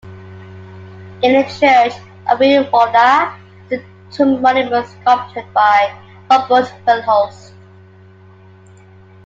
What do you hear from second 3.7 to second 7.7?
a tomb monument sculpted by Rombout Verhulst.